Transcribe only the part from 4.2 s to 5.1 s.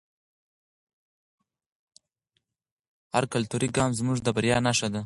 د بریا نښه ده.